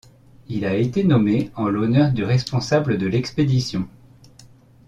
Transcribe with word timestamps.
Il 0.47 0.65
a 0.65 0.73
été 0.73 1.03
nommé 1.03 1.51
en 1.55 1.67
l'honneur 1.67 2.11
du 2.11 2.23
responsable 2.23 2.97
de 2.97 3.05
l'expédition. 3.05 3.87